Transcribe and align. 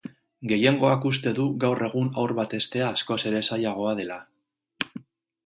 Gehiengoak 0.51 1.03
uste 1.09 1.33
du 1.39 1.45
gaur 1.63 1.83
egun 1.89 2.09
haur 2.21 2.33
bat 2.41 2.57
heztea 2.59 2.89
askoz 2.95 3.19
ere 3.33 3.43
zailagoa 3.51 3.95
dela. 4.03 4.19